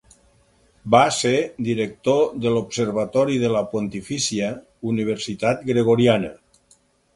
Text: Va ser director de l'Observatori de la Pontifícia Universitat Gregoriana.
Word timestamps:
Va 0.93 1.01
ser 1.17 1.33
director 1.67 2.23
de 2.45 2.53
l'Observatori 2.55 3.37
de 3.45 3.53
la 3.57 3.63
Pontifícia 3.75 4.51
Universitat 4.95 5.65
Gregoriana. 5.71 6.35